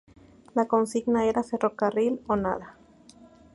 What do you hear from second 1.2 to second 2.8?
era ‘ferrocarril o nada’.